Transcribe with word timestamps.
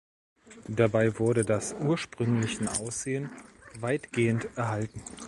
Dabei 0.67 1.19
wurde 1.19 1.43
das 1.45 1.75
ursprünglichen 1.79 2.67
Aussehen 2.67 3.29
weitgehend 3.79 4.47
erhalten. 4.57 4.99